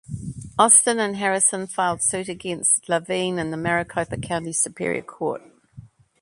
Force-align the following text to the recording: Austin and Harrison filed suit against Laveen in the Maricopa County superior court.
Austin 0.57 0.97
and 0.99 1.17
Harrison 1.17 1.67
filed 1.67 2.01
suit 2.01 2.27
against 2.27 2.87
Laveen 2.89 3.37
in 3.37 3.51
the 3.51 3.55
Maricopa 3.55 4.17
County 4.17 4.51
superior 4.51 5.03
court. 5.03 5.43